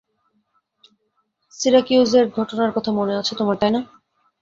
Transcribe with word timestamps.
সিরাকিউজের 1.53 2.25
ঘটনার 2.37 2.71
কথা 2.75 2.91
মনে 2.91 3.13
আছে 3.15 3.33
তোমার, 3.39 3.55
তাই 3.61 3.71
না? 3.71 3.81